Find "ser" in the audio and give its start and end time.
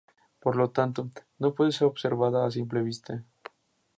1.71-1.85